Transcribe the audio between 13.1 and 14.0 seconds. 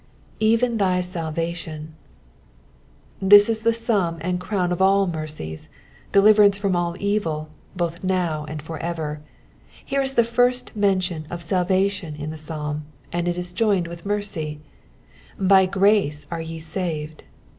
and it is joined